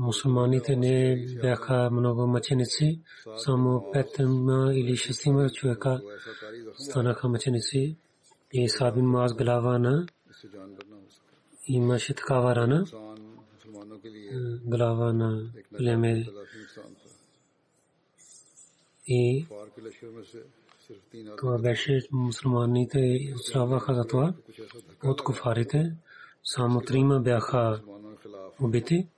[0.00, 3.00] мюсюлманите не бяха много мъченици,
[3.36, 6.00] само петима или шестима човека
[6.78, 7.96] станаха мъченици.
[8.52, 10.06] И Саад бин Муаз глава на
[11.66, 12.84] имаше такава рана,
[14.64, 16.26] глава на племе.
[19.06, 19.46] И
[21.38, 24.34] това беше мусулманите отслабваха за това
[25.04, 25.96] от куфарите.
[26.44, 27.82] Само трима бяха
[28.60, 29.08] убити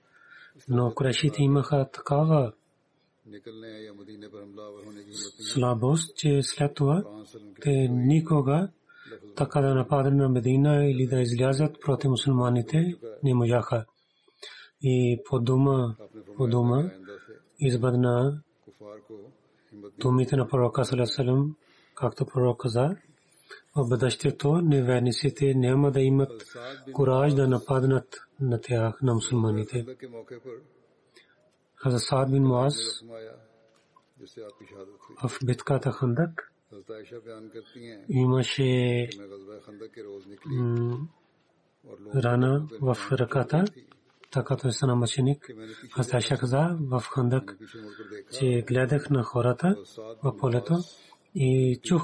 [0.68, 2.52] но курешите имаха такава
[5.38, 7.24] слабост, че след това
[7.60, 8.68] те никога
[9.36, 13.84] така да нападат на Медина или да излязат против мусулманите не можаха.
[14.82, 15.96] И по дума,
[16.36, 16.90] по дума,
[17.58, 18.42] избадна
[19.98, 21.54] думите на пророка Салесалем,
[21.94, 22.96] както пророк каза,
[23.76, 26.56] в бъдещето неверниците няма да имат
[26.92, 29.86] кураж да нападнат на тях, на мусулманите.
[31.74, 32.74] Хаза Саад бин Муаз
[35.22, 36.52] в битката Хандак
[38.08, 39.08] имаше
[42.14, 43.64] рана в ръката,
[44.30, 45.50] така той стана мъченик.
[45.96, 47.56] Аз Айша каза в Хандак,
[48.38, 49.76] че гледах на хората
[50.22, 50.78] в полето
[51.34, 52.02] и чух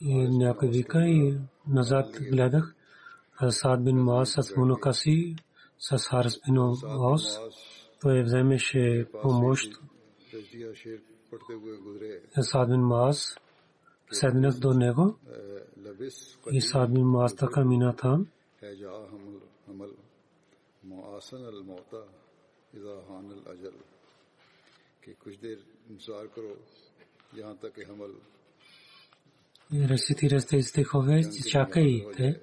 [0.00, 2.74] някой вика и назад гледах
[3.48, 5.36] Сад бин Муаз с Мунакаси,
[5.78, 7.38] с Харс бин Ос.
[8.00, 9.68] Той вземеше помощ.
[12.40, 13.36] Сад бин Муаз
[14.12, 15.16] седнах до него
[16.52, 18.26] и Сад бин Муаз така мина там.
[25.00, 25.58] کہ کچھ دیر
[25.88, 26.54] انتظار کرو
[27.32, 28.12] یہاں تک حمل
[29.74, 32.40] рецитира тези стихове, чакайте,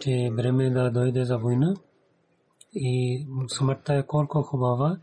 [0.00, 1.74] че време да дойде за война
[2.74, 4.98] и смъртта е колко хубава,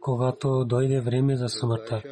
[0.00, 2.02] когато дойде време за смъртта.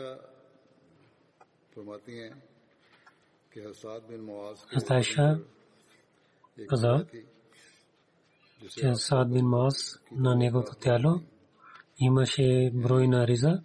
[4.76, 5.40] Астайша
[6.68, 7.06] каза,
[8.78, 11.20] че Саад бин Маас на неговото тяло
[12.00, 13.62] имаше брой на риза,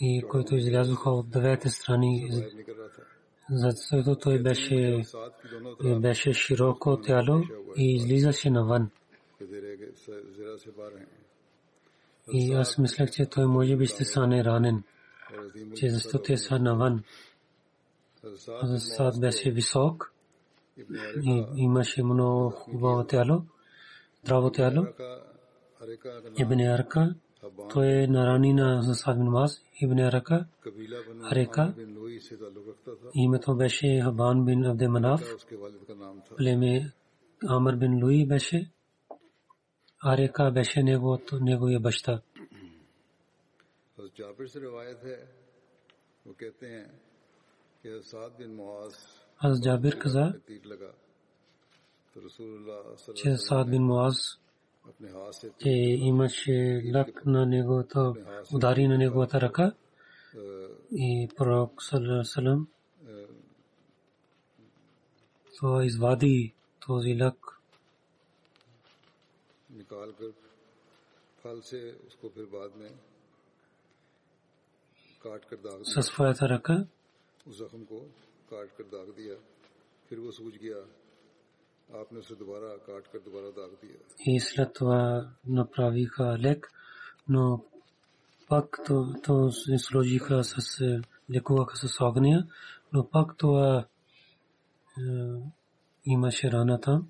[0.00, 2.30] и които излязоха от двете страни.
[3.50, 5.02] Защото той беше,
[5.84, 7.42] е, беше широко тяло
[7.76, 8.90] и излизаше навън.
[12.32, 14.82] И аз мислех, че той може би ще стане ранен,
[15.76, 17.02] че защо те са навън.
[18.78, 20.12] Сад беше висок
[21.22, 23.42] и имаше много хубаво тяло,
[24.24, 24.86] здраво тяло.
[25.82, 27.04] ابن ارکا
[27.70, 29.52] تو یہ نارانی نا سعد بن باز
[29.82, 30.36] ابن ارکا
[31.30, 31.64] ارکا
[33.14, 35.22] یہ میں تو بیشے حبان بن عبد مناف
[36.30, 36.78] پلے میں
[37.42, 38.60] عامر بن لوئی بیشے
[40.02, 42.12] ارکا بیشے نیگو تو نیگو یہ بچتا
[44.16, 45.16] جابر سے روایت ہے
[46.26, 46.84] وہ کہتے ہیں
[47.84, 48.94] کہ سعد بن معاذ
[49.40, 50.26] حضرت جابر قضا
[52.14, 54.18] تو رسول اللہ صلی اللہ علیہ وسلم سعد بن معاذ
[55.66, 58.12] е, имаше лак на неговата,
[58.54, 59.72] удари на неговата ръка
[60.92, 62.68] и пророк Салам
[65.60, 66.54] то извади
[66.86, 67.60] този лак
[69.70, 70.38] نکال своята
[71.44, 72.88] ръка سے اس کو پھر بعد میں
[75.18, 76.76] کاٹ کر داغ دیا
[77.52, 78.08] زخم کو
[78.48, 79.34] کاٹ کر داغ دیا
[80.08, 80.76] پھر وہ سوج گیا
[84.39, 86.71] след това направиха лек,
[87.29, 87.63] но
[88.47, 91.01] пак то, то се сложиха с е,
[91.33, 92.47] лекуваха с огня,
[92.93, 93.85] но пак това
[94.97, 95.01] е,
[96.05, 97.09] имаше рана там.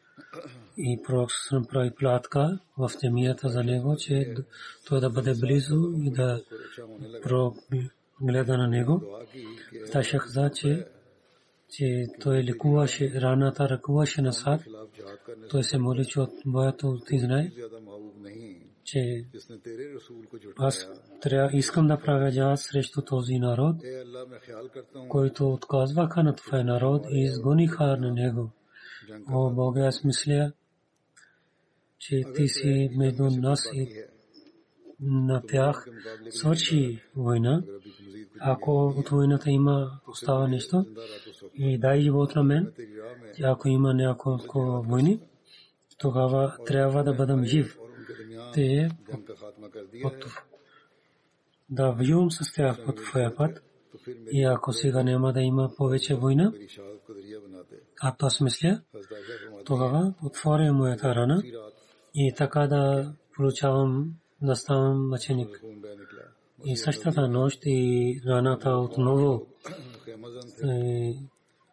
[0.77, 4.35] и пророк съм прави платка в темията за него, че
[4.87, 6.41] той да бъде близо и да
[8.21, 9.01] гледа на него.
[9.91, 10.87] Таша каза, че
[11.71, 14.61] че той лекуваше раната, ръкуваше на сад.
[15.49, 17.51] Той се моли, че от моето ти знае,
[18.83, 19.25] че
[20.57, 20.87] аз
[21.53, 23.75] искам да правя джаз срещу този народ,
[25.09, 28.49] който отказваха на това народ и изгониха на него.
[29.31, 30.51] О Бога, аз мисля,
[31.99, 34.03] че ти си между нас и
[34.99, 35.87] на тях
[36.29, 37.63] свърши война.
[38.39, 40.85] Ако от войната има остава нещо,
[41.53, 42.73] и дай живот на мен,
[43.43, 45.19] ако има няколко войни,
[45.97, 47.77] тогава трябва да бъдам жив.
[48.53, 48.89] Те е
[51.69, 53.63] да вьюм с тях по твоя път.
[54.31, 56.53] И ако сега няма да има повече война,
[58.01, 58.81] както аз мисля,
[59.65, 61.43] тогава отворя моята рана
[62.15, 65.61] и така да получавам, да ставам мъченик.
[66.65, 69.47] И същата нощ и раната отново
[70.63, 71.13] е,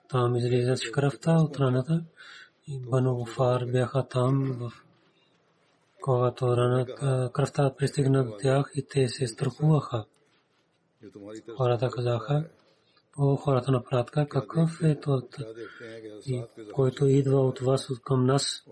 [0.09, 2.05] там излизаше кръвта от раната.
[2.67, 4.73] И Бану Фар бяха там, в
[6.03, 6.47] когато
[7.33, 10.05] кръвта пристигна до тях и те се страхуваха.
[11.57, 12.49] Хората казаха,
[13.21, 15.37] О, хората на пратка, какъв е тот,
[16.73, 18.65] който идва от вас към нас?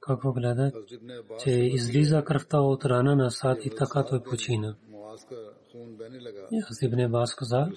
[0.00, 0.72] Какво гледа,
[1.44, 4.76] че излиза кръвта от рана на сад и така той почина.
[6.70, 7.68] Аз Бас каза,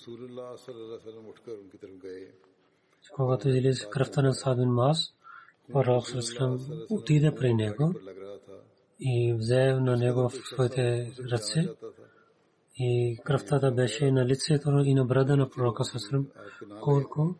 [3.16, 5.14] когато излиза кръвта на сад бин Мас,
[5.74, 6.60] Пророк Сусалам
[6.90, 7.94] отиде при него
[9.00, 11.70] и взе на него в своите ръце
[12.76, 16.28] и кръвта да беше на лицето и на брада на пророка Сърсърм,
[16.82, 17.36] колко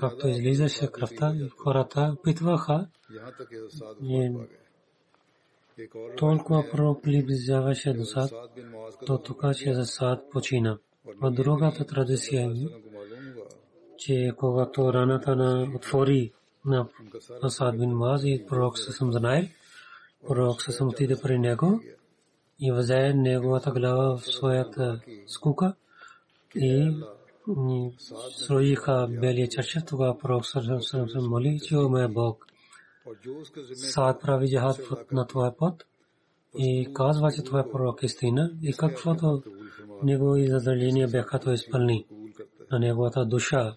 [0.00, 2.86] както излизаше кръвта, хората питваха
[4.02, 4.32] и
[6.16, 7.02] толкова пророк
[7.96, 8.30] до сад,
[9.06, 10.78] то тук, че за сад почина.
[11.22, 12.54] От другата традиция е,
[13.98, 16.32] че когато раната на отвори
[16.64, 16.88] на
[17.42, 19.46] Асад бин Маз и пророк Сасам Занайл,
[20.26, 21.80] пророк Сасам отиде при него,
[22.60, 25.74] и взе неговата глава в своята скука
[26.56, 26.94] и
[28.30, 29.82] строиха белия чашев.
[29.86, 32.46] Тогава пророк Сърсен се моли, че о моя Бог,
[33.74, 35.86] сад прави джихад на твоя път
[36.58, 39.42] и казва, че твоя пророк е истина и каквото
[40.02, 42.06] негови задължения бяха то изпълни
[42.70, 43.76] на неговата душа.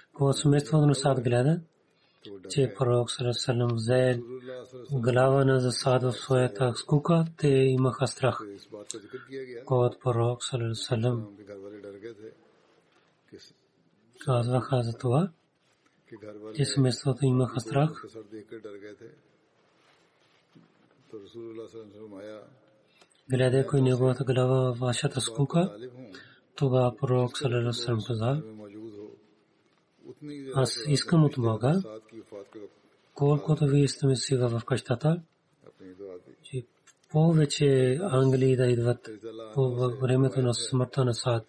[0.13, 1.61] когато семейството на Сад гледа,
[2.49, 4.21] че пророк Салам взе
[4.91, 8.39] глава на засад в своята скука, те имаха страх.
[9.65, 11.27] Когато пророк Салам
[14.25, 15.29] казваха за това,
[16.55, 18.05] че семейството имаха страх,
[23.29, 25.77] гледайки неговата глава вашата скука,
[26.55, 28.43] тогава пророк Салам каза,
[30.55, 31.81] аз искам от Бога,
[33.13, 35.21] колкото вие сте сега в къщата,
[36.43, 36.65] че
[37.11, 39.09] повече ангели да идват
[39.53, 41.45] по времето на смъртта на Сад.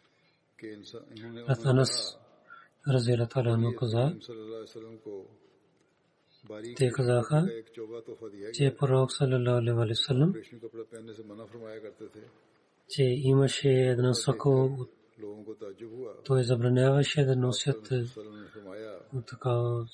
[1.64, 2.18] Анас
[2.88, 4.16] Разила Талану каза,
[6.76, 7.48] те казаха,
[8.52, 10.34] че пророк саллалаху алейхи васалам,
[12.88, 14.90] че имаше едно соко от
[16.24, 17.92] той забраняваше да носят
[19.26, 19.84] така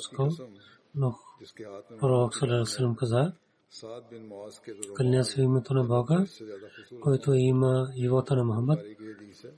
[0.00, 0.28] скол,
[0.94, 1.14] но
[2.00, 3.32] пророк Салерасалам каза,
[4.94, 6.26] кълня се името на Бога,
[7.00, 8.80] който има живота на Мухаммад,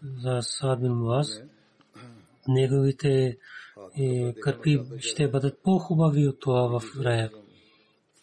[0.03, 1.43] за Саад бин Муаз,
[2.49, 3.39] неговите
[4.43, 7.31] кърпи ще бъдат по-хубави от това в рая.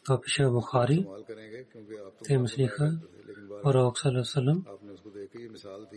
[0.03, 1.07] Това пише Бухари.
[2.23, 2.99] Те мислиха,
[3.63, 4.65] пророк Салерасалам,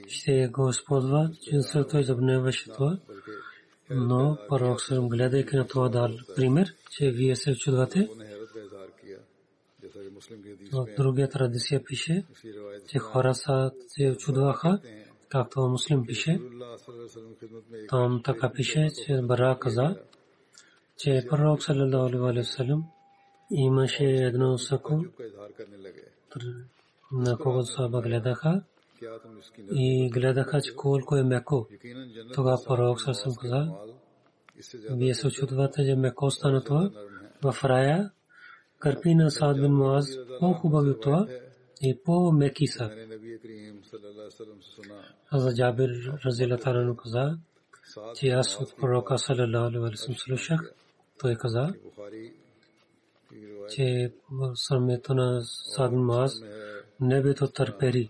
[0.09, 2.99] ще го използва, че той забневаше това.
[3.91, 8.09] Но пророк съм гледайки на това дал пример, че вие се чудвате.
[10.73, 12.25] В другия традиция пише,
[12.89, 14.81] че хора са се чудваха,
[15.29, 16.41] както муслим пише.
[17.89, 19.97] Там така пише, че Бара каза,
[20.99, 22.85] че пророк саллалаху алейхи васалам
[23.51, 25.05] имаше едно сако,
[27.13, 28.63] на кого саба гледаха
[29.72, 31.68] и гледаха, че колко е меко.
[32.34, 33.72] Тогава пророк съм каза,
[34.90, 36.92] вие се очудвате, че меко стана това.
[37.44, 38.12] В рая
[38.80, 40.06] кърпи на Саад бин Муаз
[40.40, 41.28] по-хубави от това
[41.82, 42.92] и по-меки са.
[45.26, 45.90] Хаза Джабир
[46.26, 47.38] Разила Тарану каза,
[48.16, 50.74] че аз от пророка салалаху алейхи ва саллям слушах.
[51.20, 51.74] Той каза,
[53.70, 54.14] че
[54.56, 56.42] самето на Саад бин Муаз
[57.00, 58.10] небето търпери.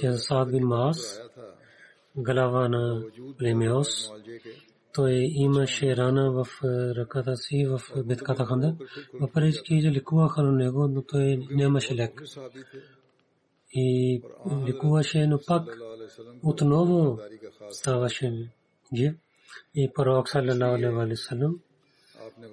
[0.00, 1.20] че Саад бин Маас,
[2.16, 3.02] глава на
[3.38, 4.10] племеос,
[4.92, 6.46] той имаше рана в
[6.96, 8.76] ръката си в битката Ханда.
[9.20, 12.22] Въпреки че лекуваха на него, но той нямаше лек.
[13.74, 14.22] И
[14.66, 15.78] лекуваше, но пак
[16.42, 17.18] отново
[17.70, 18.48] ставаше
[18.96, 19.14] жив.
[19.74, 20.58] И пророк саллям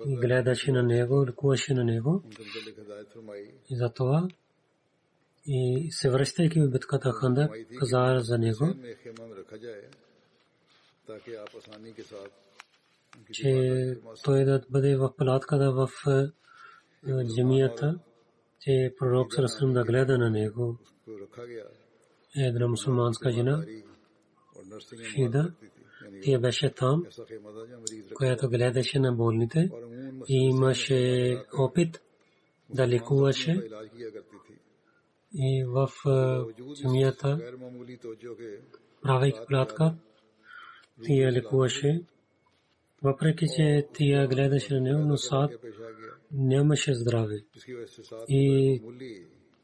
[0.06, 2.24] гледаше на него, лекуваше на него.
[3.70, 4.28] И затова
[5.49, 8.75] и се връщайки в битката Ханда, каза за него,
[13.33, 15.89] че той да бъде в палатката в
[17.37, 17.99] джамията,
[18.61, 20.77] че пророк Сарасрам да гледа на него.
[22.37, 23.65] Една мусулманска жена,
[25.03, 25.53] Шида,
[26.23, 27.07] тя беше там,
[28.15, 29.71] която гледаше на болните
[30.29, 32.01] и имаше опит
[32.71, 33.69] да лекуваше
[35.34, 35.90] и в
[36.76, 37.40] джамията,
[39.02, 39.96] правейки платка,
[41.04, 42.02] тия лекуваше.
[43.04, 45.52] Въпреки, че тия гледаше на него, но Саад
[46.32, 47.44] нямаше здраве.
[48.28, 48.82] И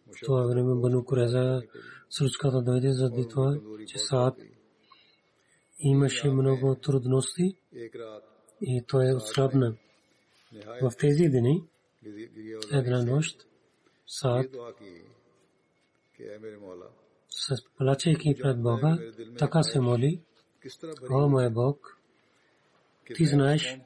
[0.07, 1.61] в това време Бану Куреза
[2.09, 3.57] сручката дойде заради това,
[3.87, 4.35] че Саад
[5.79, 7.57] имаше много трудности
[8.61, 9.75] и той е отслабна.
[10.81, 11.63] В тези дни,
[12.71, 13.47] една нощ,
[14.07, 14.47] Саад
[17.29, 18.97] с плачейки пред Бога,
[19.37, 20.21] така се моли,
[21.09, 21.97] о мой Бог,
[23.15, 23.77] ти знаеш,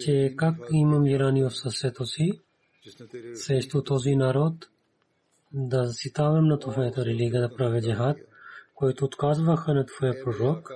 [0.00, 2.40] че как имам ирани в сърцето си,
[3.34, 4.54] срещу този народ,
[5.52, 8.16] да заситавам на твоята религия да правя джихад,
[8.74, 10.72] който отказваха на твоя пророк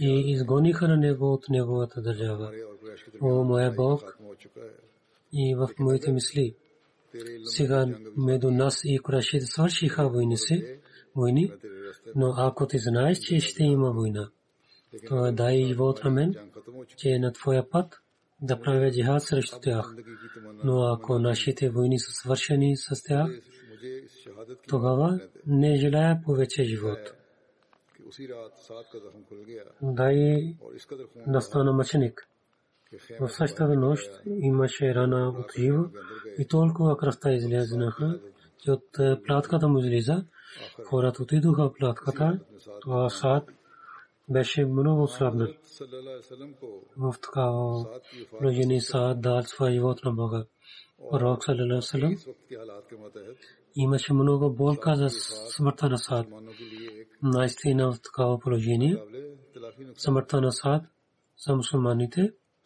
[0.00, 2.52] и изгониха на него от неговата държава.
[3.20, 4.18] О, моя Бог,
[5.32, 6.56] и в моите мисли,
[7.44, 7.86] сега
[8.16, 10.80] между нас и Курашите свършиха войни си,
[11.16, 11.52] войни,
[12.16, 14.30] но ако ти знаеш, че ще има война,
[15.08, 16.34] то дай живот на мен,
[16.96, 18.00] че е на твоя път
[18.42, 19.94] да правя джихад срещу тях.
[20.64, 23.30] Но ако нашите войни са свършени с тях,
[24.68, 26.98] тогава не желая повече живот.
[29.82, 30.54] Дай
[31.26, 32.28] да мъченик.
[32.92, 34.00] سچتا تھا نوش
[34.42, 35.12] ایما شہران
[36.76, 36.92] کا
[62.06, 62.24] تھا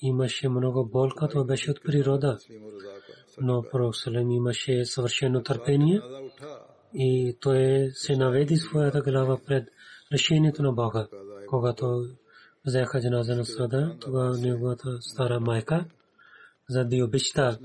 [0.00, 2.38] имаше много болка, то беше от природа.
[3.40, 6.00] Но пророк Салем имаше съвършено търпение
[6.94, 9.68] и той се наведи своята глава пред
[10.12, 11.08] решението на Бога.
[11.48, 12.08] Когато
[12.66, 15.84] взеха джаназа на Срада, тогава неговата стара майка,
[16.68, 17.58] за да обеща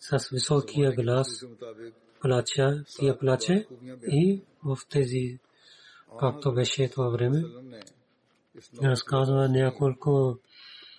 [0.00, 1.44] с високия глас
[2.20, 3.66] плача, тия плаче
[4.12, 5.38] и в тези,
[6.20, 7.44] както беше това време,
[8.82, 10.38] разказва няколко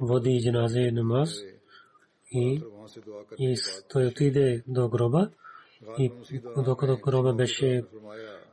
[0.00, 1.42] води джаназе намаз
[2.32, 2.62] и,
[3.38, 3.56] и
[3.88, 5.30] той отиде до гроба
[5.98, 6.12] и
[6.56, 7.84] докато гроба беше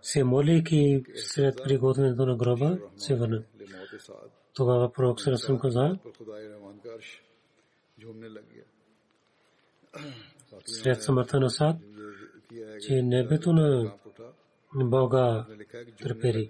[0.01, 3.43] се молейки след приготвянето на гроба се върна.
[4.53, 5.97] Тогава пророк Сарасъм каза,
[10.65, 11.75] след смъртта на Сад,
[12.87, 13.91] че небето на
[14.75, 15.45] Бога
[16.03, 16.49] трепери.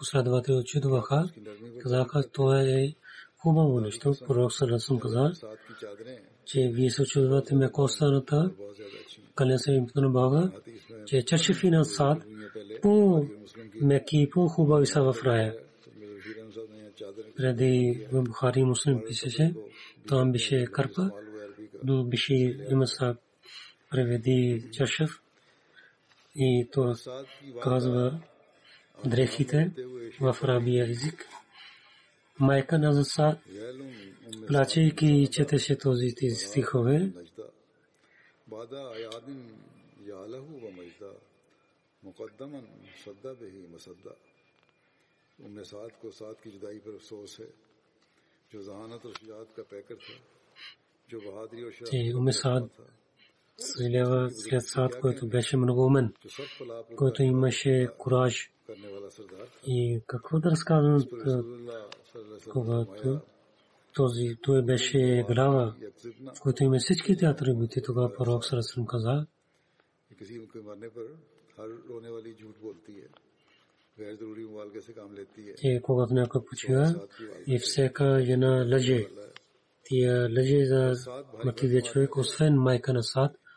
[0.00, 0.66] последовател от
[1.82, 2.94] казаха, то е
[3.38, 4.14] хубаво нещо.
[4.26, 5.32] Пророк Сарасам каза,
[6.44, 8.50] че вие се очудвате ме костаната,
[9.34, 10.50] кале се им на Бога,
[11.06, 12.22] че чашифи на сад,
[12.82, 13.24] по
[13.80, 15.54] меки и по хубави са в рая.
[17.36, 19.54] Преди в Бухари муслим писаше,
[20.08, 21.10] там беше карпа,
[21.84, 22.34] но беше
[22.70, 23.16] има са
[23.90, 25.20] преведи чашев
[26.34, 26.94] и то
[27.62, 28.20] казва
[29.04, 29.72] дрехите
[30.20, 31.26] в арабия език.
[32.38, 33.38] Майка на Зуса,
[34.46, 37.12] плачейки и четеше този стихове.
[48.52, 49.06] جو ذہانت
[57.98, 58.50] خراش
[59.66, 61.04] И какво да разказвам,
[62.52, 63.20] когато
[63.94, 65.74] този, той беше глава,
[66.36, 69.26] в който има всичките атрибути, тогава пророк Сарасим каза,
[75.60, 77.06] че когато някой почива
[77.46, 79.06] и всяка жена лъже,
[79.84, 80.94] тия лъже за
[81.44, 83.36] мативия човек, освен майка на сад,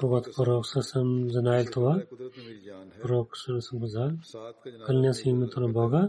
[0.00, 2.02] Пророк Пророк Сасам знаел това.
[3.02, 4.10] Пророк Сасам казал,
[4.86, 6.08] кълня си името на Бога,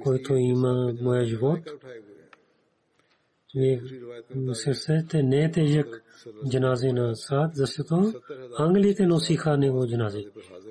[0.00, 1.58] който има моя живот.
[3.54, 3.82] Вие
[4.52, 6.02] се сете не е тежък
[6.48, 8.14] джанази на Саад, защото
[8.58, 10.26] ангелите носиха него джанази.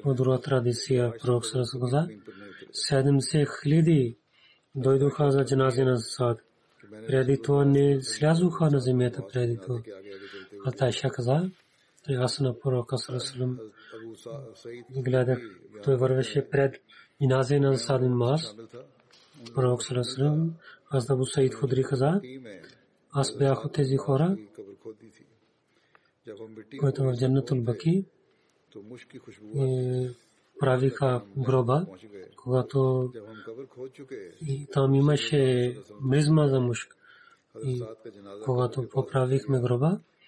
[0.06, 2.08] От друга традиция Пророк Сасам казал,
[2.92, 4.18] 70 хиляди
[4.76, 6.40] дойдоха за джанази на Саад.
[7.08, 9.80] Преди това не слязоха на земята преди това.
[10.63, 11.52] Хата Айша каза,
[12.08, 13.60] че аз на пророка Сарасалам
[14.89, 15.39] гледах,
[15.84, 16.76] той вървеше пред
[17.20, 18.56] Иназе на Садин Мас.
[19.56, 20.54] Пророк Сарасалам,
[20.89, 22.22] аз да Саид Худри каза,
[23.12, 24.38] аз бях от тези хора,
[26.80, 28.06] които в Джаннатул Баки
[29.56, 30.10] е,
[30.60, 31.86] правиха гроба,
[32.36, 33.12] когато
[34.72, 36.93] там имаше мризма за мушк.
[37.65, 37.84] И
[38.46, 40.00] когато поправихме гроба,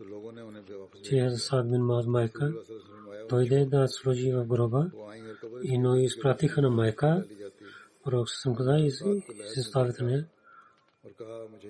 [0.00, 2.54] 40 дни маз майка
[3.28, 4.90] дойде да сложи в гроба
[5.62, 7.24] и но изпратиха на майка
[8.04, 8.90] пророк съм каза и
[9.54, 10.26] се ставят нея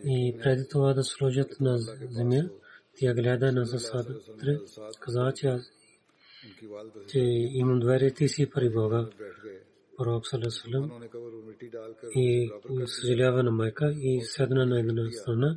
[0.05, 1.79] и преди това да сложат на
[2.11, 2.43] земя
[2.97, 4.59] тя гледа на засадътре
[5.01, 5.59] каза че
[7.09, 7.19] че
[7.53, 9.09] имам доверие ти си при Бога
[9.97, 11.03] пророк салесалам
[12.15, 12.51] и
[12.87, 15.57] съжалява на майка и седна на една страна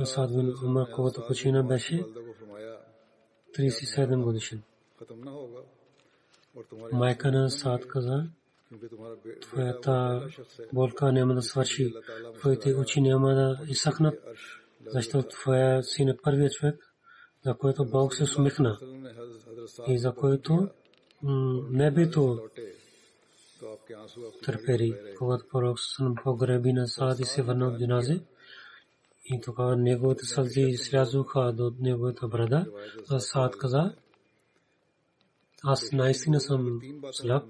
[0.00, 2.04] Асад бин Ума, когато почина, беше
[3.58, 4.62] 37 годишен.
[6.92, 8.26] Майка на Асад каза,
[9.40, 10.26] твоята
[10.72, 11.94] болка няма да свърши,
[12.38, 14.14] твоите очи няма да изсъхнат,
[14.86, 16.94] защото твоя си е първият човек,
[17.44, 18.78] за който Бог се усмихна
[19.88, 20.68] и за който
[21.70, 22.48] небето
[24.42, 24.94] търпери.
[25.18, 28.22] Когато пророк Сусалам погреби на Саад и се върна от джинази,
[29.24, 32.66] и тогава неговите сълзи слязоха до неговата брада.
[33.10, 33.94] А Саад каза,
[35.62, 36.80] аз наистина съм
[37.12, 37.44] слаб.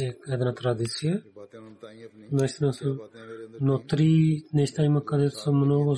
[0.00, 1.22] Е една традиция.
[2.32, 3.00] Наистина съм.
[3.60, 5.96] Но три неща има, където съм много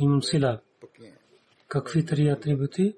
[0.00, 0.60] имам сила.
[1.68, 2.96] Какви три атрибути?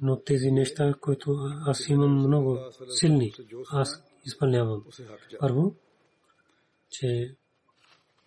[0.00, 3.32] Но тези неща, които аз имам много силни,
[3.72, 4.84] аз изпълнявам.
[5.40, 5.74] Първо,
[6.90, 7.34] че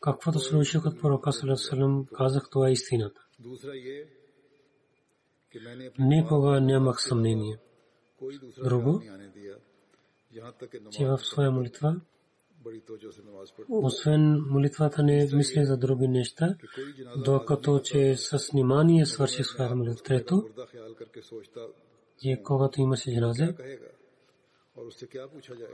[0.03, 3.25] каквото слушах от пророка Салам, казах, това е истината.
[5.99, 7.57] Никога нямах съмнение.
[8.63, 9.01] Друго,
[10.91, 12.01] че в своя молитва,
[13.69, 16.55] освен молитвата не мисля за други неща,
[17.25, 20.03] докато че с внимание свърши своята молитва.
[20.03, 20.49] Трето,
[22.21, 23.55] че когато имаше джаназе,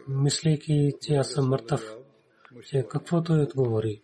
[0.07, 1.97] мислейки, че аз съм мъртъв,
[2.69, 4.03] че какво той отговори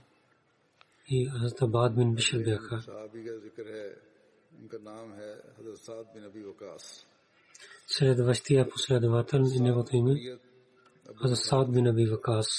[1.11, 3.87] یہ حضرت عباد بن بشر دیکھا صحابی کا ذکر ہے
[4.59, 6.85] ان کا نام ہے حضرت سعد بن ابی وقاص۔
[7.87, 10.15] سرد وشتی آپ اسرہ دواتن انہیں وقتی میں
[11.23, 12.49] حضرت سعد بن ابی وقاص۔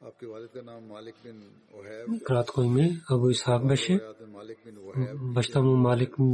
[0.00, 1.36] آپ کے والد کا نام مالک بن
[1.72, 3.96] اوہیب رات کوئی میں ابو اسحاق بشے
[5.36, 6.28] بشتہ مو مالک بن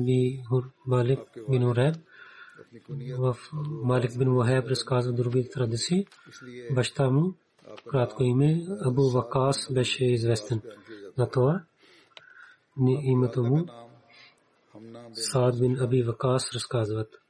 [0.86, 1.96] مالک بن وہیب۔
[3.90, 5.98] مالک بن وہیب رسکاز دربی تردسی
[6.76, 7.24] بشتہ مو
[7.94, 8.54] رات کوئی میں
[8.88, 10.58] ابو وقاص بشے از ویستن
[11.17, 11.63] За това
[13.03, 13.65] името му
[15.13, 17.21] Саад бин Аби Вакас разказват.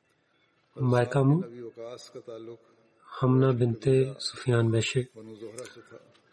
[0.76, 1.44] Майка му
[3.02, 5.10] Хамна бинте Суфиян беше.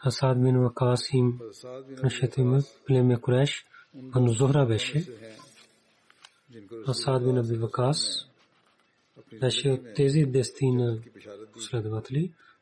[0.07, 1.39] Асад бин Вакас им
[2.03, 5.07] нашето име племе Куреш, Бану Зохра беше.
[6.87, 7.99] Асад бин Аби Вакас
[9.41, 10.99] беше от тези десетина
[11.53, 12.35] последователи,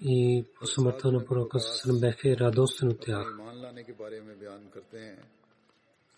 [0.00, 3.38] и по смъртта на пророка Сасалам бяха радостен от тях.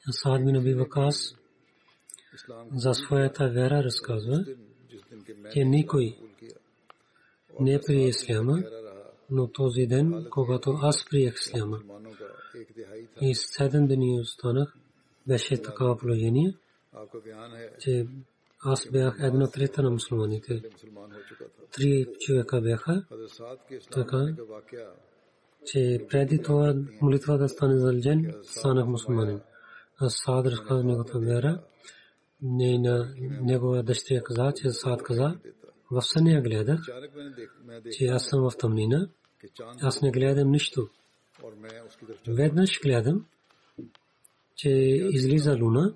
[0.08, 1.34] Асад бин Аби Вакас
[2.76, 4.44] за своята вера разказва,
[5.52, 6.16] че никой
[7.60, 8.62] не прие Исляма,
[9.30, 11.80] но този ден, когато аз приех Исляма
[13.20, 14.74] и седем дни останах,
[15.26, 16.54] беше такава положение,
[17.78, 18.06] че
[18.65, 20.63] аз бях една трета на мусулманите.
[21.71, 23.05] Три човека бяха,
[23.91, 24.25] така,
[25.65, 29.41] че преди това молитва да стане залжен, станах мусулманин.
[29.97, 31.63] Аз Саад разказа неговата вера.
[32.41, 35.37] Не на негова дъщеря каза, че Саад каза,
[35.91, 36.79] в съня гледах,
[37.91, 39.09] че аз съм в тъмнина,
[39.81, 40.89] аз не гледам нищо.
[42.27, 43.25] Веднъж гледам,
[44.55, 44.69] че
[45.11, 45.95] излиза луна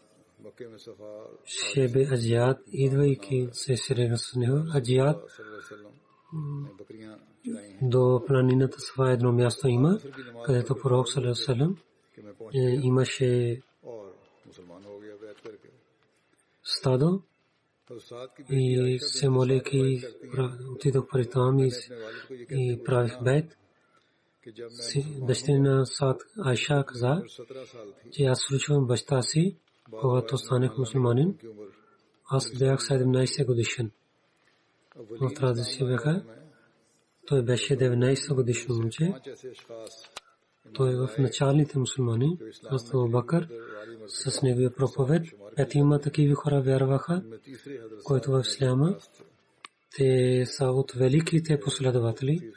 [1.45, 5.23] Шебе Аджият, идвайки се срещна с него, Аджият
[7.81, 9.99] до планината това едно място има,
[10.45, 11.77] където пророк Салам
[12.83, 13.61] имаше
[16.63, 17.21] стадо
[18.49, 20.01] и се молейки
[20.75, 21.59] отидох при там
[22.51, 23.57] и правих бед.
[25.21, 27.23] дъщеря Сад Айша каза,
[28.11, 29.57] че аз случвам баща си,
[29.99, 31.37] когато станах мусулманин.
[32.29, 33.91] Аз бях 17 годишен.
[34.95, 36.23] В традиция бяха,
[37.25, 39.13] той беше 19 годишно момче.
[40.73, 42.37] Той е в началните мусулмани,
[42.69, 43.47] Хазрат Бакър,
[44.07, 45.25] с неговия проповед.
[45.55, 47.23] Петима такива хора вярваха,
[48.03, 48.97] които в Исляма.
[49.97, 52.51] Те са от великите последователи.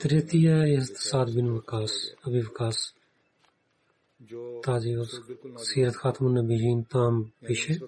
[0.00, 1.92] Третия е Сад бин Вакас,
[2.26, 2.94] Аби Вакас.
[4.62, 5.08] Тази от
[5.56, 7.80] Сират Хатмун Набиджин там пише,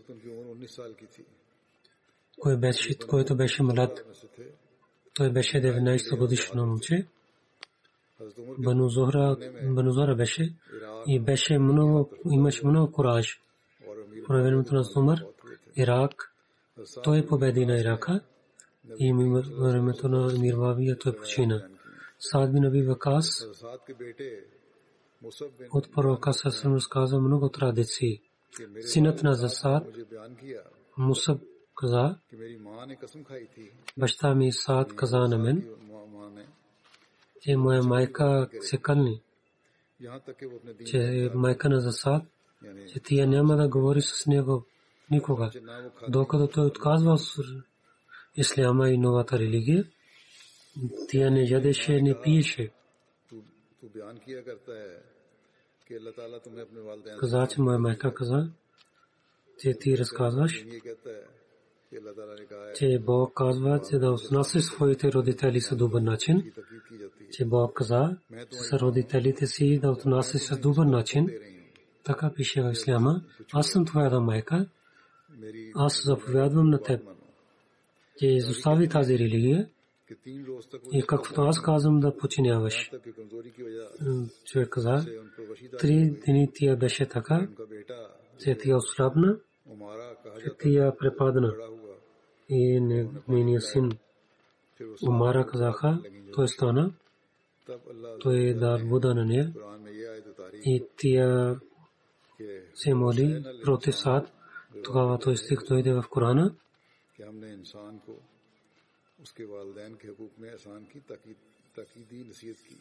[2.41, 4.05] кой беше, който беше млад.
[5.15, 7.07] Той беше 19 годишно момче.
[8.59, 10.55] Бану Зохра, Бану Зохра беше
[11.07, 13.41] и беше много, имаше много кураж.
[14.27, 15.19] По времето на Сумар,
[15.77, 16.35] Ирак,
[17.05, 18.21] той победи на Ирака
[18.99, 19.13] и
[19.59, 21.67] времето на Мирвавия той почина.
[22.19, 23.47] Саад бин Аби Вакас
[25.74, 28.22] от пророка Сасрам разказва много традиции.
[28.82, 29.84] Синът на Засад,
[30.98, 31.42] Мусаб
[31.76, 32.18] каза,
[33.98, 35.70] баща ми Саад каза на мен,
[37.42, 39.22] че моя майка се кълни,
[40.86, 42.24] че майка на Засад,
[42.94, 44.66] че тия няма да говори с него
[45.12, 45.52] никога,
[46.10, 47.18] докато той отказва
[48.36, 49.88] исляма и новата религия,
[51.10, 52.72] тия не ядеше, не пиеше.
[57.21, 58.51] Каза, че моя майка каза,
[59.59, 60.65] че ти разказваш,
[62.75, 66.53] че Бог казва, че да отнася своите родители с добър начин,
[67.33, 68.17] че Бог каза,
[68.51, 71.29] с родителите си да отнася с добър начин.
[72.05, 73.23] Така пише в Исляма.
[73.53, 74.67] Аз съм твоята майка.
[75.75, 77.01] Аз заповядвам на теб,
[78.19, 79.69] че изостави тази религия
[80.93, 82.91] и каквото аз казвам да починяваш.
[84.45, 85.07] Човек каза,
[85.79, 87.49] три дни тия беше така,
[88.45, 89.39] че тия ослабна,
[90.41, 91.55] че тия препадна
[92.49, 92.81] и
[93.29, 93.91] нейния син
[95.09, 96.03] Умара казаха,
[96.35, 96.93] той стана,
[98.21, 99.53] той да вода на нея
[100.65, 101.61] и тия
[102.75, 104.33] се моли против сад.
[104.85, 106.55] Тогава той стих дойде в Корана.
[109.21, 111.01] اس کے والدین کے حقوق میں احسان کی
[111.75, 112.77] تاکیدی نصیحت کی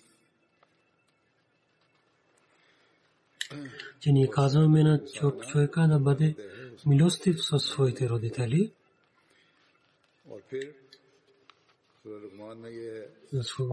[4.00, 6.36] че ние казваме на човека да бъде
[6.88, 8.72] милостив със своите родители.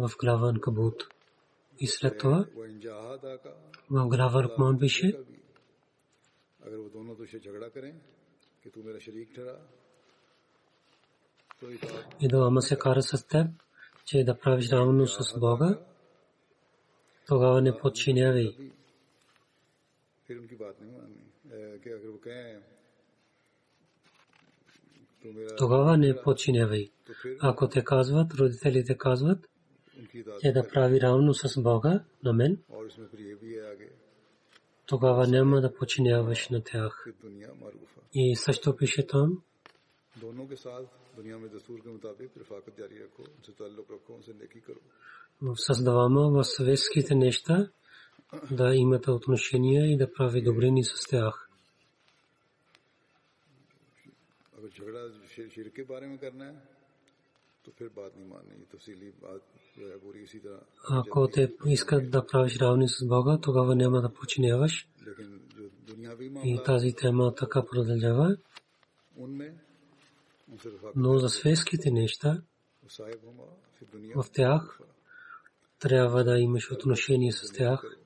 [0.01, 1.03] В глава на Кабут.
[1.81, 2.47] И след това,
[3.91, 5.13] в глава Ракман беше,
[12.21, 13.47] и да ама се кара с теб,
[14.05, 15.79] че да правиш равно с Бога,
[17.27, 18.57] тогава не подчинявай.
[25.59, 26.91] Тогава не подчинявай.
[27.41, 29.49] Ако те казват, родителите казват,
[30.41, 32.59] че да прави равно с Бога на мен,
[34.87, 37.07] тогава няма да подчиняваш на тях.
[38.15, 39.43] И също пише там,
[45.85, 47.71] двама в съветските неща
[48.51, 51.51] да имате отношения и да прави добрини с тях.
[60.91, 64.89] Ако те искат да правиш равни с Бога, тогава няма да починяваш.
[66.45, 68.37] И тази тема така продължава.
[70.95, 72.43] Но за светските неща,
[74.15, 74.81] в тях
[75.79, 77.97] трябва да имаш отношение с тях.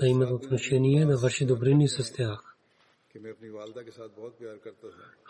[0.00, 2.56] Да имат отношение, да върши добрини с тях.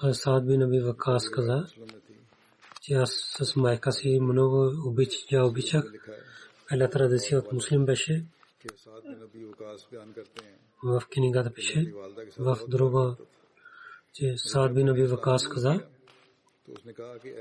[0.03, 1.67] Асад бин Аби Вакас каза,
[2.83, 5.85] че аз с майка си много обичах.
[6.69, 8.25] Първа традиция от муслим беше,
[10.85, 11.93] в книгата пише,
[12.39, 13.17] в друга
[14.15, 15.81] че Саад бин Аби Вакас каза,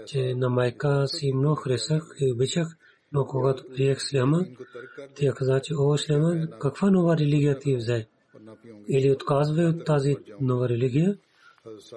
[0.05, 2.67] че на майка си много харесах и обичах,
[3.11, 4.45] но когато приех Сляма,
[5.15, 8.07] тя каза, че о, Сляма, каква нова религия ти взе?
[8.89, 11.17] Или отказвай от тази нова религия,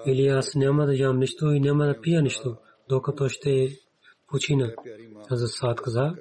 [0.07, 2.57] или аз няма да ям нищо и няма да пия нищо,
[2.89, 3.79] докато ще
[4.29, 4.73] почина.
[5.31, 6.15] За Саад каза,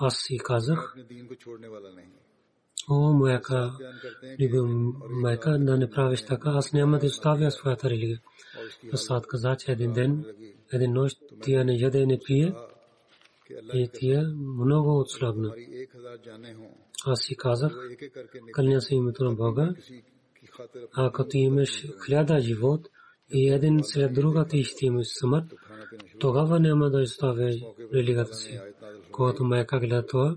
[0.00, 0.96] аз си казах,
[2.90, 3.40] о, моя
[5.10, 8.20] майка, да не правиш така, аз няма да оставя своята религия.
[8.92, 10.24] Асад каза, че един ден,
[10.72, 12.54] един нощ, тия не яде и не пие,
[13.74, 15.54] и тия много отслабна.
[17.06, 17.72] Аз си казах,
[18.52, 19.74] кълня се името на Бога,
[20.92, 22.88] ако ти имаш хляда живот
[23.34, 25.54] и един след друга ти ще имаш смърт,
[26.18, 27.50] тогава няма да оставя
[27.94, 28.60] религията си.
[29.12, 30.36] Когато майка гледа това,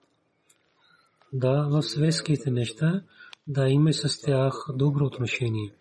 [1.35, 3.03] да в светските неща
[3.49, 5.75] да имаш с тях добро отношение.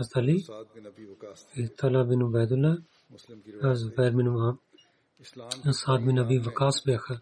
[0.00, 0.44] Астали,
[1.76, 2.78] Тала бин Убайдулла,
[3.74, 4.58] Зубайр бин Уам,
[5.66, 7.20] Асад бин Аби Вакас бяха.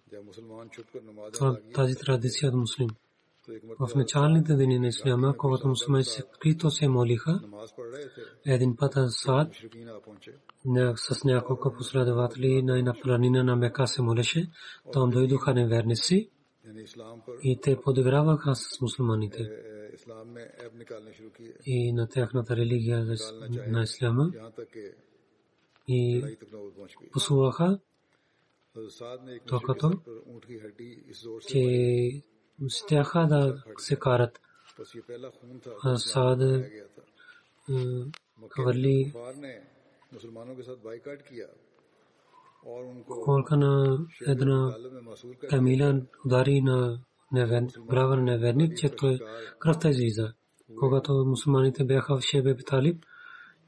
[1.74, 2.88] Тази традиция от муслим.
[3.78, 7.40] В началните дни на Исляма, когато мусулманите се открито се молиха,
[8.46, 9.48] един път Асад
[10.96, 14.50] с няколко последователи на една планина на Мека се молеше,
[14.92, 16.30] там дойдоха неверници
[17.42, 19.50] и те подиграваха с мусулманите
[21.66, 23.16] и на тяхната религия
[23.68, 24.32] на Ислама
[25.88, 26.24] и
[27.12, 27.78] посуваха
[29.46, 29.90] токато,
[31.48, 32.22] че
[32.68, 34.40] стяха да се карат.
[35.84, 36.40] Асад
[38.50, 39.12] хвърли
[43.24, 44.76] колка на една
[45.50, 47.00] камила удари на
[47.88, 49.18] правен неверник, че той
[49.58, 50.32] кръвта излиза.
[50.78, 53.04] Когато мусулманите бяха в Шебе Талиб,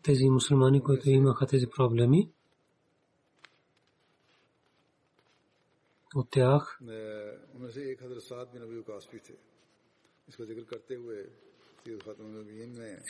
[0.03, 2.31] тези мусулмани, които имаха тези проблеми,
[6.15, 6.79] от тях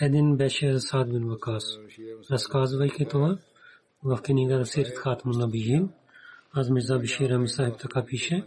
[0.00, 1.78] един беше Сад бин Вакас.
[2.30, 3.38] Разказвайки това,
[4.04, 5.92] в книга Сирт Хатмун Набиин,
[6.52, 8.44] аз Мирза Бишир Амисахиб така пише,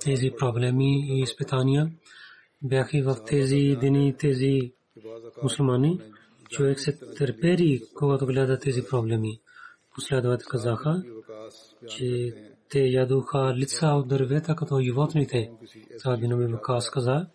[0.00, 1.90] тези проблеми и изпитания
[2.62, 4.72] бяха в тези дни тези
[5.42, 6.00] мусулмани.
[6.50, 9.40] Човек се търпери, когато гледа тези проблеми.
[9.94, 11.02] Последовете казаха,
[11.88, 12.34] че
[12.70, 15.50] те ядоха лица от дървета като животните.
[16.02, 17.26] Това Бинами Вакас каза.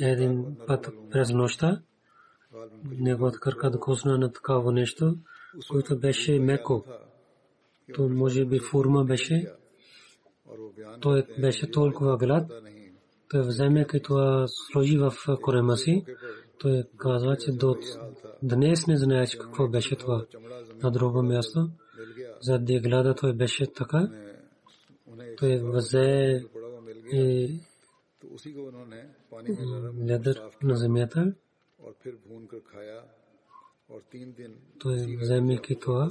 [0.00, 1.82] Един път през нощта
[2.90, 5.16] неговата кърка докосна на такава нещо,
[5.70, 6.84] което беше меко.
[7.94, 9.52] То може би форма беше,
[11.00, 12.52] той беше толкова глад,
[13.28, 16.04] той вземе като това сложи в корема си.
[16.58, 17.76] Той казва, че до
[18.42, 20.26] днес не знаеш какво беше това.
[20.82, 21.68] На друго място,
[22.40, 24.10] за да той беше така.
[25.38, 26.42] Той взе
[27.12, 27.60] е, и
[30.08, 31.32] ледър на земята.
[34.78, 36.10] Той вземе това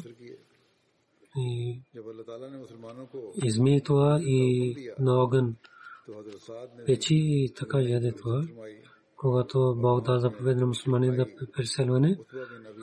[3.43, 5.55] изми това и на огън
[6.85, 8.43] печи и така яде това.
[9.17, 12.17] Когато Бог да заповед на мусулмани да преселване,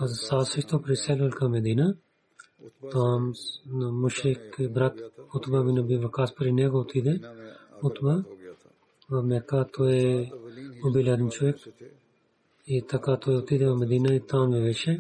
[0.00, 1.96] а са също преселвал към Медина,
[2.90, 3.32] там
[3.76, 5.00] мушрик е брат
[5.34, 7.20] Утба бин Аби Вакас при него отиде.
[7.82, 8.24] Утба
[9.10, 10.32] в Мека той е
[10.84, 11.56] убил един човек.
[12.66, 14.98] И така той отиде в Медина и там беше.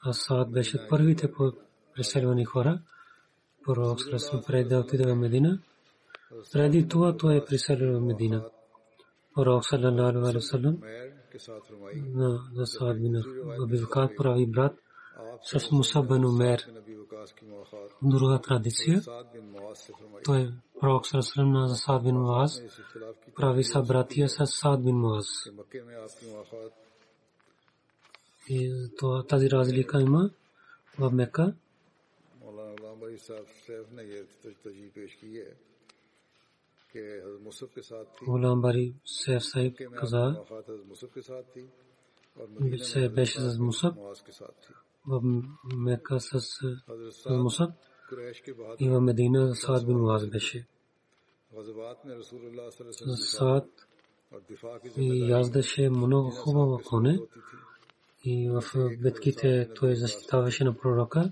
[0.00, 1.32] А Саад беше първите
[1.96, 2.80] преселвани хора.
[3.64, 5.58] Пророк Срасъм преди да отиде в Медина.
[6.52, 8.44] Преди това той е преселил в Медина.
[9.34, 10.78] Пророк саллалаху алейхи васалам
[12.54, 13.22] на Саад бин
[13.62, 14.74] Аби Вакат прави брат
[15.42, 16.66] с Муса бин Умер.
[18.02, 19.02] Друга традиция.
[20.24, 22.62] Той пророк саллалаху на Саад бин Муаз
[23.36, 25.26] прави са братия с Саад бин Муаз.
[28.48, 28.88] И
[29.28, 30.30] тази разлика има
[30.98, 31.54] в Мека.
[38.27, 40.43] غلام باری سیف صاحب каза
[42.81, 43.95] се беше с Мусаб
[45.07, 45.21] в
[45.75, 46.59] Мека с
[47.29, 47.71] Мусаб
[48.79, 50.67] и в Медина Саад бин Муаз беше.
[53.15, 53.69] Саад
[54.97, 57.19] и яздеше много хубаво коне
[58.23, 58.63] и в
[59.01, 61.31] битките той защитаваше на пророка.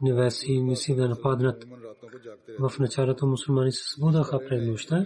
[0.00, 1.64] невеси мисли да нападнат.
[2.58, 5.04] В началото мусулмани се събудаха през нощта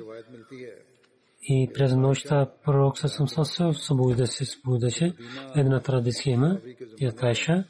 [1.43, 5.15] и през нощта пророк съвсем се събуждаше, събуждаше.
[5.57, 6.61] Една традиция има,
[6.99, 7.65] тя каша,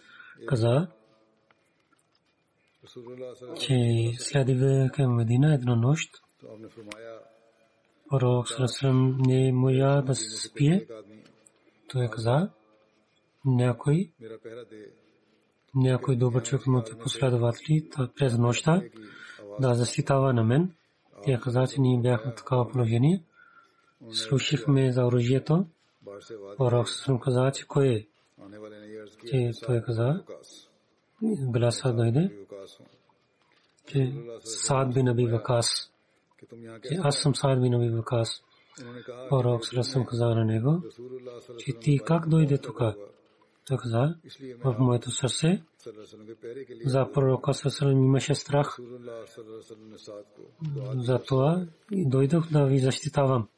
[0.47, 0.87] каза,
[3.61, 3.77] че
[4.19, 6.11] следва към Медина една нощ.
[8.11, 10.87] Пророк съвсем не можа да се спие.
[11.89, 12.51] Той каза,
[13.45, 14.13] някой,
[15.75, 18.83] някой добър човек моите последователи през нощта
[19.61, 20.73] да защитава на мен.
[21.25, 23.23] Тя каза, че ние бяхме такава положение
[24.11, 25.67] слушахме за оръжието.
[26.57, 28.07] Пророк съм каза, че кой е?
[29.31, 30.25] Че той каза,
[31.23, 32.31] гласа дойде,
[33.87, 35.93] че Саад бин Аби Вакас,
[36.89, 38.43] че аз съм Саад бин Аби Вакас.
[39.29, 40.83] Пророк съм каза на него,
[41.59, 42.81] че ти как дойде тук?
[43.69, 44.17] Каза,
[44.65, 45.63] в моето сърце,
[46.85, 48.79] за пророка Сърсалам имаше страх.
[50.95, 53.49] Затова дойдох да ви защитавам.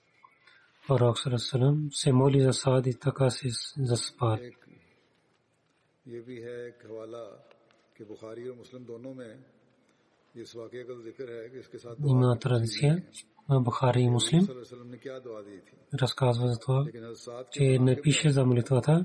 [0.89, 3.49] Пророк Сарасалам се моли за Саад и така се
[3.79, 4.39] заспа.
[12.07, 13.03] Има традиция
[13.49, 14.49] на Бухари и Муслим.
[16.01, 16.87] Разказва за това,
[17.51, 19.05] че не пише за молитвата,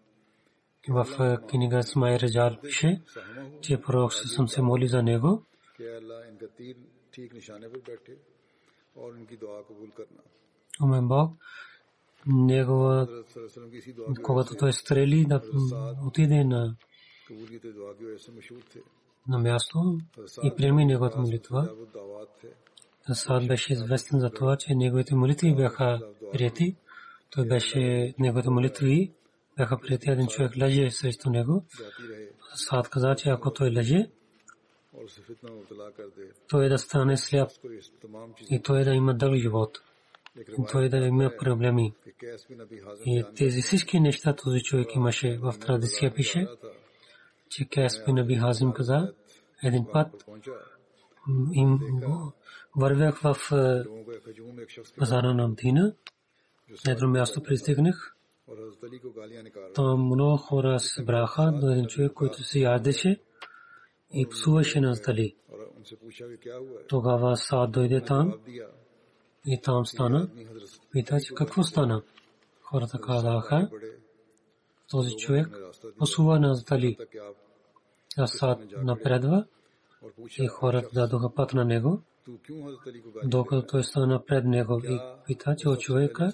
[0.89, 3.01] В книга Смай Раджал пише,
[3.61, 5.43] че пророк Салам се моли за него.
[10.79, 11.31] Мой Бог,
[12.25, 13.23] негова,
[14.23, 15.41] когато той стрели да
[16.05, 16.75] отиде на
[19.27, 19.97] на място
[20.43, 21.73] и приеми неговата молитва.
[23.13, 25.99] Саад беше известен за това, че неговите молитви бяха
[26.31, 26.75] прияти.
[27.29, 29.13] Той беше неговите молитви
[29.61, 30.09] бяха прияти.
[30.09, 31.65] Един човек леже срещу него.
[32.55, 34.09] Саад каза, че ако той леже,
[36.49, 37.51] той да стане сляп
[38.49, 39.81] и той да има дълг живот
[40.71, 41.93] той да има проблеми.
[43.05, 46.47] И тези всички неща този човек имаше в традиция пише,
[47.49, 49.13] че Кеспи Наби Хазим каза,
[49.63, 50.25] един път
[51.53, 51.79] им
[52.75, 53.35] вървях в
[54.97, 55.93] пазара на Мдина,
[56.85, 58.15] на едно място пристигнах,
[59.75, 63.21] там много хора събраха до един човек, който се ядеше
[64.13, 65.35] и псуваше на Дали.
[66.87, 68.39] Тогава Саад дойде там
[69.45, 70.29] и там стана.
[70.91, 72.03] Пита, че какво стана?
[72.61, 73.69] Хората казаха,
[74.89, 75.47] този човек
[75.97, 76.97] посува на Дали.
[78.17, 79.45] Асад напредва
[80.37, 82.01] и хората дадоха път на него,
[83.23, 86.33] докато той стана пред него и пита, че от човека,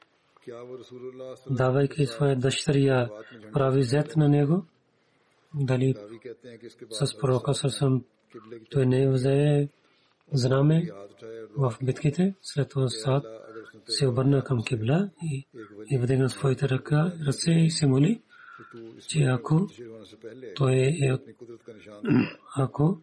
[1.49, 3.09] давайки своя дъщеря
[3.53, 4.65] прави зет на него,
[5.55, 5.95] дали
[6.89, 8.03] с пророка Салам
[8.71, 9.69] той не взе
[10.33, 10.89] знаме
[11.57, 13.25] в битките, след това Саад
[13.87, 15.45] се обърна към кибла и,
[15.91, 18.21] и вдигна своите ръка, ръце и се моли,
[19.07, 19.67] че ако
[20.55, 21.17] той е
[22.55, 23.01] ако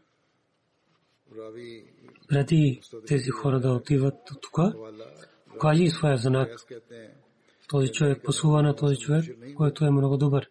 [2.28, 4.58] преди тези хора да отиват тук,
[5.60, 6.48] кажи своя знак.
[7.69, 10.49] Този човек посува на този човек, който е много добър.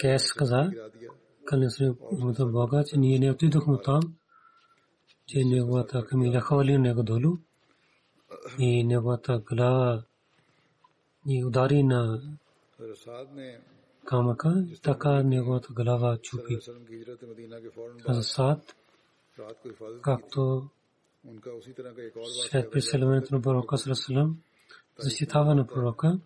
[0.00, 0.70] Кес каза,
[1.44, 1.94] кълне се
[2.46, 4.00] Бога, че ние не отидохме там,
[5.26, 7.36] че неговата камила хвали него долу
[8.58, 10.02] и неговата глава
[11.28, 12.22] и удари на
[14.04, 16.58] камъка, така неговата глава чупи.
[18.20, 18.76] Сад,
[20.02, 20.68] както
[22.50, 24.38] след преселването на пророка Сарасалам,
[25.01, 26.19] защитава на пророка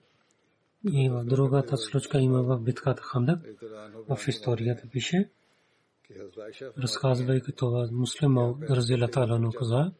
[0.94, 3.40] и в другата случка има в битката Хандак,
[4.10, 5.30] в историята пише,
[6.78, 9.92] разказвайки това муслима Разила Талану каза,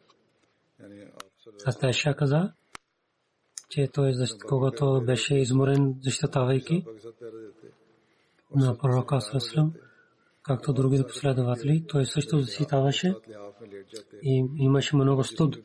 [1.58, 2.52] Састайша каза,
[3.68, 4.14] че той,
[4.48, 6.84] когато беше изморен, защитавайки
[8.54, 9.72] на пророка Саслам,
[10.42, 13.14] както другите последователи, той също защитаваше
[14.22, 15.56] и имаше много студ.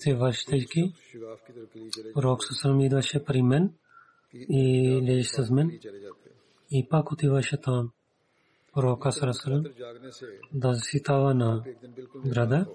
[0.00, 0.92] Се връщайки,
[2.14, 3.74] пророк Саслам идваше при мен
[4.34, 5.70] и лежи с мен
[6.70, 7.90] и пак отиваше там
[8.72, 9.64] пророка Сарасалам
[10.52, 11.64] да защитава на
[12.26, 12.66] града.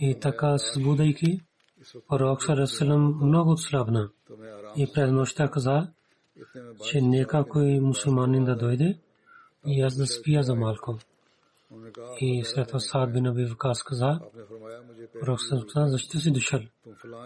[0.00, 1.40] И така събудайки,
[2.08, 4.10] пророк Сарасалам много отслабна.
[4.76, 5.88] И през нощта каза,
[6.84, 8.98] че нека кой мусулманин да дойде
[9.66, 10.98] и аз да спия за малко.
[12.20, 14.20] И след това Саад бин Аби Вакас каза,
[15.20, 16.60] пророк Сарасалам, защо си дошъл?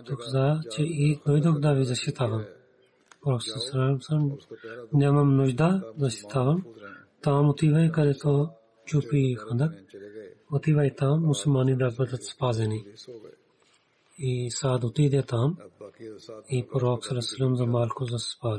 [0.07, 2.45] Той каза, че и дойдох да ви защитавам.
[3.23, 4.39] Пророк Сарасалам,
[4.93, 6.65] нямам нужда да защитавам.
[7.23, 8.51] Там отивай, където
[8.85, 9.73] чупи хандак.
[10.53, 12.85] Отивай там, мусулмани да бъдат спазени.
[14.19, 15.57] И Саад отиде там
[16.51, 18.59] и пророк Сарасалам за малко заспал.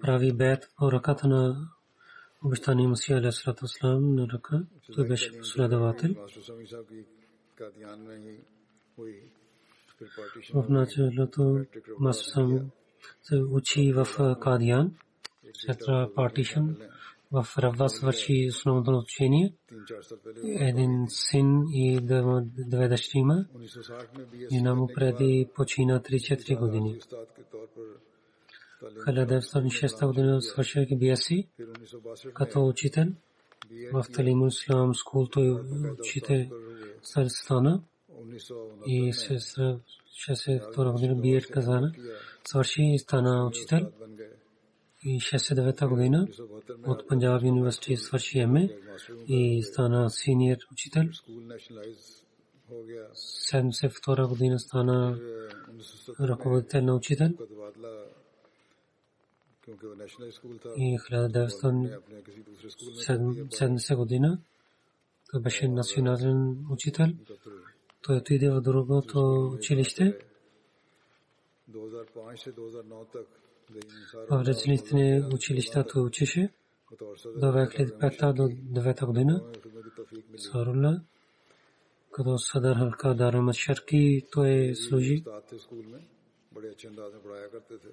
[0.00, 1.68] прави бед по ръката на
[2.44, 4.62] обещания Масия Алейхиссалам на ръка.
[4.94, 6.14] Той беше последовател.
[10.54, 11.64] В началото
[11.98, 12.70] Масам
[13.22, 14.06] се учи в
[14.40, 14.94] Кадиян,
[15.52, 15.78] след
[16.14, 16.76] партишън
[17.32, 19.54] в Рава свърши основното учение.
[20.44, 22.00] Един син и
[22.68, 23.44] две дъщери има.
[24.50, 26.98] И му преди почина 3-4 години.
[28.83, 31.47] 1906 година свършвайки BSc
[32.33, 33.05] като учител
[33.93, 35.51] в Талимул Ислам Скул той
[35.99, 36.49] учите
[37.27, 37.81] стана
[38.87, 41.91] и се 62 година биер казана
[42.47, 43.91] свърши и стана учител
[45.03, 46.27] и 69 година
[46.87, 48.69] от Панджаб университет свърши МЕ
[49.27, 51.03] и стана синьор учител.
[53.51, 55.19] 72 година стана
[56.19, 57.29] ръководител на учител.
[59.68, 64.38] и 1970 година.
[65.30, 67.06] Той беше национален учител.
[68.02, 70.18] Той отиде в другото училище.
[74.30, 76.50] В различни училища той учеше.
[77.36, 79.42] До 2005 до 2009 година.
[80.36, 81.00] Сарулла.
[82.10, 85.24] Като Садар Халка Дарамат Шарки той служи.
[86.54, 87.90] بڑے اچھے انداز میں پڑھایا کرتے تھے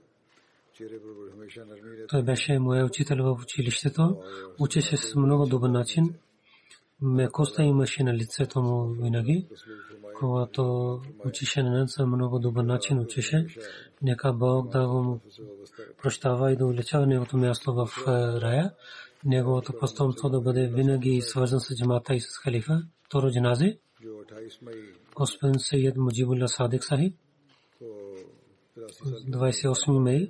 [2.09, 4.17] той беше моят учител в училището.
[4.59, 6.15] Учеше с много добър начин.
[7.01, 9.47] Мекоста имаше на лицето му винаги.
[10.19, 13.47] Когато учеше на нас много добър начин учеше.
[14.01, 15.19] Нека Бог да го
[16.01, 18.07] прощава и да улечава неговото място в
[18.41, 18.73] рая.
[19.25, 22.81] Неговото постомство да бъде винаги свързан с джамата и с халифа.
[23.05, 23.77] Второ джаназе.
[25.15, 27.15] Господин Сайед Муджибулла Садик Сахиб.
[29.29, 30.29] 28 май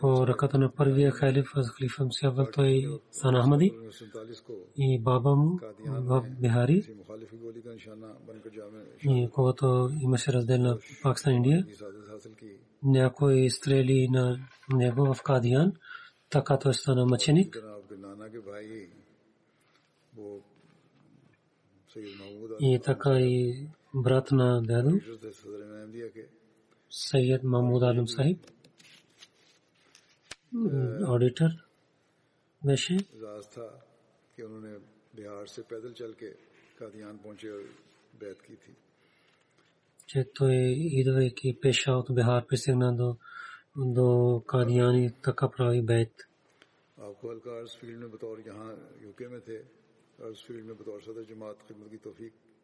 [0.00, 3.78] по ръката на първия халиф Халифа Мсявал той Сан Ахмади
[4.76, 6.82] и баба му в Бихари.
[9.02, 11.66] И когато имаше раздел на Пакистан Индия
[12.82, 14.38] някой стрели на
[14.74, 15.72] него в Кадиян
[16.30, 17.62] така той стана мъченик.
[22.60, 24.90] И така и брат на дядо
[26.96, 28.46] سید محمود عالم صاحب
[31.08, 31.46] آڈیٹر
[32.64, 33.78] ویشے اعزاز تھا
[34.36, 34.78] کہ انہوں نے
[35.14, 36.32] بہار سے پیدل چل کے
[36.78, 37.60] قادیان پہنچے اور
[38.18, 38.72] بیعت کی تھی۔
[40.06, 43.12] چھے تو ایدو ایکی че той идвайки пеша от Бихар пристигна دو
[43.94, 44.40] до
[45.22, 46.26] تکا پراوی така
[46.96, 49.56] آپ کو Апко алкарс فیلڈ میں بطور یہاں یوکے میں تھے
[50.18, 52.43] اور فیلڈ میں بطور صدر جماعت خدمت کی توفیق۔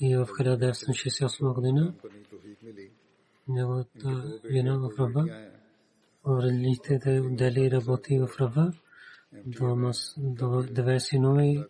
[0.00, 1.94] и в 1968 година
[3.48, 5.24] неговата жена в Раба,
[6.24, 8.72] в различните отдели работи в Раба,
[10.70, 11.66] две синове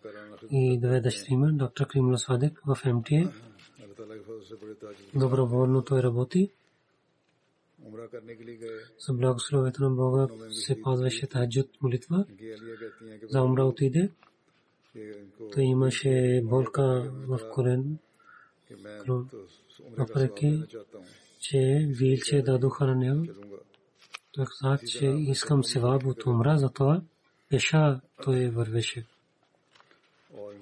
[0.51, 3.33] и две дъщери, доктор Кримла Садек в МТА.
[5.15, 6.51] Доброволно той работи.
[8.99, 12.25] За благословието на Бога се пазваше таджуд молитва.
[13.29, 14.11] За умра отиде.
[15.53, 17.97] Той имаше болка в корен
[19.98, 20.62] въпреки
[21.40, 23.26] че вилче дадоха на него,
[24.32, 27.02] той каза, че искам севаб от умра, затова
[27.48, 29.06] пеша той вървеше.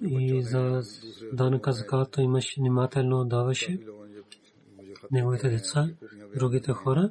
[0.01, 0.83] И за
[1.33, 3.79] данъка закат той имаше внимателно даваше.
[5.11, 5.89] Неговите деца,
[6.37, 7.11] другите хора.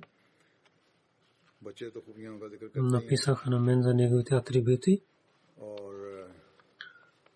[2.75, 5.01] Написаха на мен за неговите атрибути.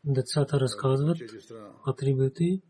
[0.04, 1.18] Децата разказват
[1.88, 2.62] атрибути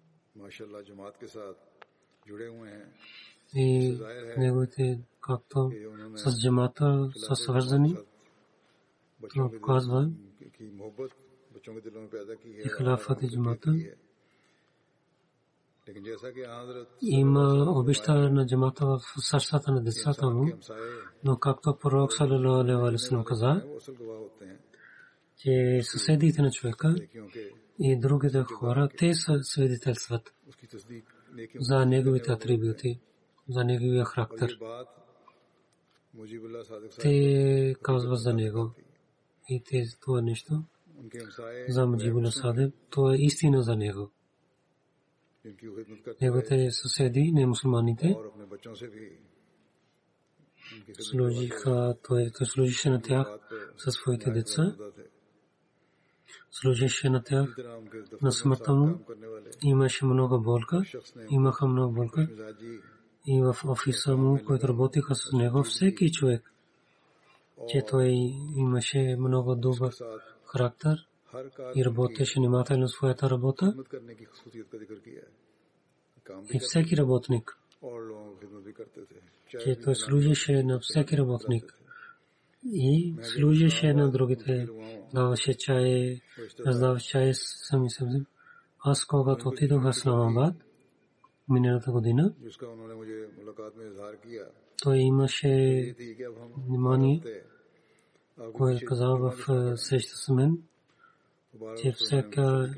[3.56, 4.00] и
[4.38, 5.72] неговите както
[6.16, 7.98] с джамата са свързани.
[9.36, 10.10] То казва
[12.46, 13.76] и халафът и джамата.
[17.02, 20.48] Има обеща на джамата в сърцата на децата му,
[21.24, 22.64] но както пророк салалаху
[27.80, 30.34] и другите хора, те са свидетелстват
[31.60, 33.00] за неговите атрибути,
[33.50, 34.60] за неговия характер.
[37.00, 38.72] Те казват за него.
[39.50, 40.64] И те това нещо
[41.70, 44.12] за Муджибула Садеб, това е истина за него.
[46.22, 48.16] Неговите съседи, не мусулманите,
[51.00, 53.28] служиха, той служише на тях
[53.78, 54.76] със своите деца
[56.52, 57.58] служеше на тях
[58.22, 59.00] на смъртта му.
[59.64, 60.84] Имаше много болка,
[61.30, 62.28] имаха много болка.
[63.28, 66.52] И в офиса му, който работиха с него, всеки човек,
[67.68, 68.10] че той
[68.56, 69.94] имаше много добър
[70.46, 71.08] характер
[71.76, 73.76] и работеше внимателно своята работа.
[76.54, 77.58] И всеки работник,
[79.60, 81.78] че той служеше на всеки работник
[82.74, 84.68] и служеше на другите,
[85.14, 86.20] даваше чай,
[86.66, 88.26] раздава чай сами съвсем.
[88.80, 90.56] Аз когато отидох в Исламабад,
[91.50, 92.34] миналата година,
[94.84, 95.96] той имаше
[96.68, 97.24] внимание,
[98.54, 99.34] което каза в
[99.78, 100.58] среща с мен,
[101.82, 102.76] че всяка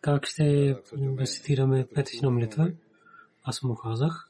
[0.00, 0.76] как ще
[1.18, 2.72] рецитираме петична молитва.
[3.44, 4.29] Аз му казах,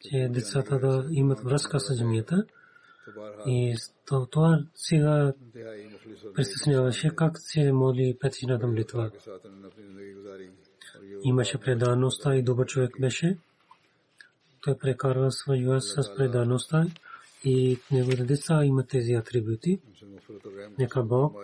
[0.00, 2.44] че децата да имат връзка с джамията.
[3.46, 3.76] И
[4.06, 5.32] това сега
[6.34, 9.10] притесняваше как се моли петината молитва.
[11.22, 13.38] Имаше предаността и добър човек беше.
[14.60, 16.86] Той прекарва своя с предаността
[17.44, 19.80] и неговите деца имат тези атрибути.
[20.78, 21.36] Нека Бог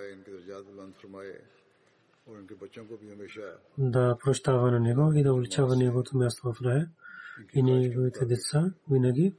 [3.79, 6.89] да прощава на него и да увеличава неговото място в рая
[7.55, 9.35] и неговите деца винаги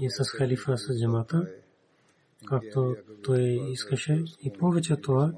[0.00, 1.48] и с халифа с джамата,
[2.46, 5.32] както той искаше и повече това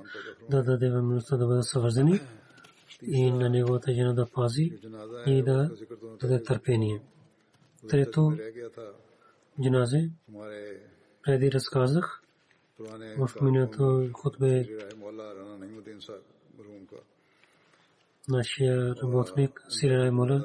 [0.50, 2.20] да даде възможността да бъдат съвързани
[3.02, 4.72] и на неговата жена да пази
[5.26, 5.70] и да
[6.20, 7.02] даде търпение.
[7.88, 8.38] Трето,
[9.62, 10.10] джиназе,
[11.22, 12.20] преди разказах,
[13.18, 14.66] в миналото хотбе
[18.28, 20.44] нашия работник Сирай Мола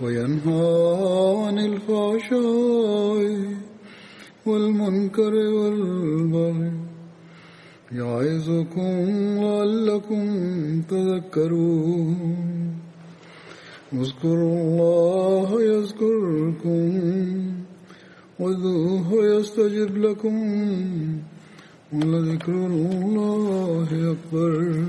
[0.00, 3.22] وينهى عن الفحشاء
[4.46, 6.72] والمنكر والبغي
[7.92, 8.94] يعظكم
[9.44, 10.24] لعلكم
[10.82, 12.18] تذكرون.
[13.92, 16.90] اذكروا الله يذكركم
[18.40, 20.36] وذوه يستجب لكم
[21.92, 24.84] ولذكر الله أكبر.